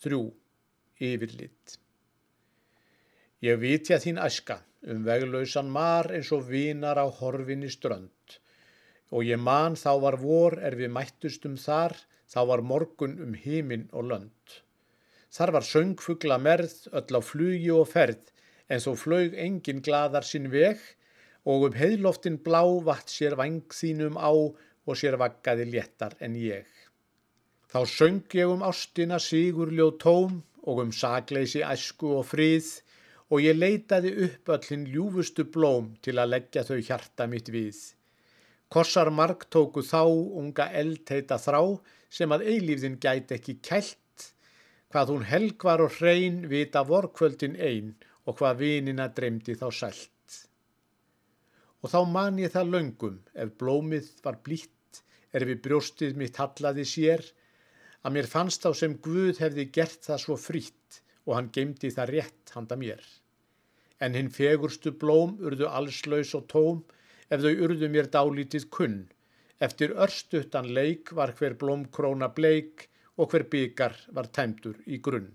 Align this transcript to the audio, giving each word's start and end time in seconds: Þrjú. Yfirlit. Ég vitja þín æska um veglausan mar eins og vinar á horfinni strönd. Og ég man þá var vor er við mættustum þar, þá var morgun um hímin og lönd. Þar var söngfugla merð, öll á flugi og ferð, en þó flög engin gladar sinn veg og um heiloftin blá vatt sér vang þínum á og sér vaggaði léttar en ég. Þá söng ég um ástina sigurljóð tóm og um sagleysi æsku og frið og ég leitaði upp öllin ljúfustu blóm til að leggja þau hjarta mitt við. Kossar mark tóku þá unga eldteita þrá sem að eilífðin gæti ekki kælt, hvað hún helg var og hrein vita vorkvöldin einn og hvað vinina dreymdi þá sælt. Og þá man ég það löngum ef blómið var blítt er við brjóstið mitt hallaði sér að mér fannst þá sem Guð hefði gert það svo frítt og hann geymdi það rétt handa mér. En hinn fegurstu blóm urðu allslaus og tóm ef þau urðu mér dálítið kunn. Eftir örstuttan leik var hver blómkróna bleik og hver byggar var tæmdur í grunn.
Þrjú. 0.00 0.30
Yfirlit. 1.04 1.74
Ég 3.44 3.58
vitja 3.60 3.98
þín 4.00 4.20
æska 4.20 4.56
um 4.88 5.02
veglausan 5.04 5.68
mar 5.72 6.08
eins 6.16 6.30
og 6.32 6.46
vinar 6.48 6.96
á 6.96 7.04
horfinni 7.18 7.68
strönd. 7.72 8.36
Og 9.12 9.28
ég 9.28 9.40
man 9.40 9.76
þá 9.76 9.92
var 10.04 10.16
vor 10.22 10.56
er 10.56 10.78
við 10.78 10.92
mættustum 10.96 11.58
þar, 11.60 11.92
þá 12.32 12.40
var 12.52 12.64
morgun 12.72 13.18
um 13.20 13.36
hímin 13.36 13.90
og 13.92 14.08
lönd. 14.08 14.56
Þar 15.28 15.52
var 15.58 15.68
söngfugla 15.68 16.40
merð, 16.40 16.76
öll 16.96 17.16
á 17.16 17.20
flugi 17.20 17.70
og 17.76 17.88
ferð, 17.92 18.32
en 18.72 18.80
þó 18.80 18.94
flög 19.04 19.36
engin 19.36 19.84
gladar 19.84 20.24
sinn 20.24 20.48
veg 20.52 20.80
og 21.44 21.68
um 21.68 21.76
heiloftin 21.76 22.40
blá 22.40 22.64
vatt 22.88 23.12
sér 23.12 23.36
vang 23.36 23.66
þínum 23.68 24.16
á 24.16 24.32
og 24.32 24.96
sér 24.96 25.20
vaggaði 25.20 25.68
léttar 25.74 26.16
en 26.24 26.40
ég. 26.40 26.64
Þá 27.70 27.80
söng 27.86 28.34
ég 28.34 28.50
um 28.50 28.62
ástina 28.66 29.20
sigurljóð 29.22 29.92
tóm 30.02 30.38
og 30.66 30.80
um 30.82 30.88
sagleysi 30.90 31.60
æsku 31.62 32.08
og 32.16 32.24
frið 32.26 32.70
og 33.30 33.44
ég 33.44 33.58
leitaði 33.58 34.10
upp 34.26 34.50
öllin 34.56 34.88
ljúfustu 34.90 35.44
blóm 35.54 35.92
til 36.02 36.16
að 36.18 36.32
leggja 36.32 36.64
þau 36.66 36.80
hjarta 36.88 37.28
mitt 37.30 37.52
við. 37.54 37.78
Kossar 38.74 39.12
mark 39.14 39.46
tóku 39.54 39.84
þá 39.86 40.02
unga 40.40 40.66
eldteita 40.82 41.38
þrá 41.38 41.62
sem 42.10 42.34
að 42.34 42.48
eilífðin 42.50 42.98
gæti 43.04 43.38
ekki 43.38 43.56
kælt, 43.62 44.26
hvað 44.90 45.14
hún 45.14 45.26
helg 45.30 45.66
var 45.70 45.84
og 45.86 45.94
hrein 46.00 46.42
vita 46.50 46.82
vorkvöldin 46.86 47.54
einn 47.54 47.92
og 48.26 48.40
hvað 48.40 48.64
vinina 48.64 49.06
dreymdi 49.14 49.54
þá 49.54 49.68
sælt. 49.70 50.40
Og 51.86 51.94
þá 51.94 52.00
man 52.18 52.42
ég 52.42 52.50
það 52.50 52.74
löngum 52.74 53.22
ef 53.30 53.54
blómið 53.62 54.10
var 54.26 54.42
blítt 54.42 55.04
er 55.30 55.46
við 55.46 55.62
brjóstið 55.68 56.18
mitt 56.18 56.42
hallaði 56.42 56.82
sér 56.82 57.22
að 58.04 58.14
mér 58.16 58.28
fannst 58.32 58.64
þá 58.64 58.70
sem 58.80 58.96
Guð 59.04 59.40
hefði 59.42 59.66
gert 59.76 60.06
það 60.08 60.22
svo 60.24 60.36
frítt 60.40 61.00
og 61.26 61.34
hann 61.36 61.50
geymdi 61.54 61.90
það 61.94 62.12
rétt 62.14 62.54
handa 62.56 62.78
mér. 62.80 63.00
En 64.00 64.16
hinn 64.16 64.30
fegurstu 64.32 64.92
blóm 65.02 65.36
urðu 65.44 65.68
allslaus 65.68 66.32
og 66.38 66.46
tóm 66.52 66.84
ef 67.28 67.42
þau 67.44 67.64
urðu 67.66 67.90
mér 67.92 68.08
dálítið 68.14 68.68
kunn. 68.76 69.02
Eftir 69.60 69.92
örstuttan 69.92 70.70
leik 70.72 71.12
var 71.12 71.34
hver 71.36 71.58
blómkróna 71.60 72.30
bleik 72.32 72.88
og 73.20 73.30
hver 73.30 73.44
byggar 73.52 73.98
var 74.16 74.30
tæmdur 74.32 74.80
í 74.86 74.98
grunn. 75.04 75.28